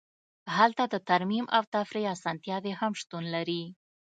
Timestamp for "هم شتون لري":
2.79-3.63